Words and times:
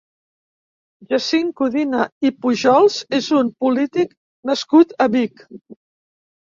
Jacint 1.11 1.51
Codina 1.61 2.07
i 2.29 2.31
Pujols 2.47 2.99
és 3.21 3.31
un 3.43 3.55
polític 3.63 4.19
nascut 4.53 4.99
a 5.09 5.11
Vic. 5.19 5.47